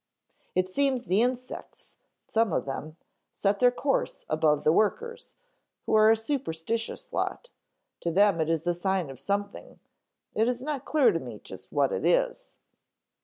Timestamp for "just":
11.37-11.71